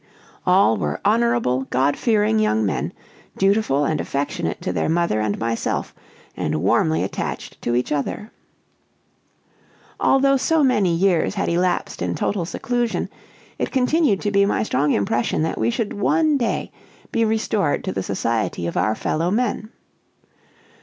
[0.47, 2.91] All were honorable, God fearing young men,
[3.37, 5.93] dutiful and affectionate to their mother and myself,
[6.35, 8.31] and warmly attached to each other.
[9.99, 13.09] Although so many years had elapsed in total seclusion,
[13.59, 16.71] it continued to be my strong impression that we should one day
[17.11, 19.69] be restored to the society of our fellow men.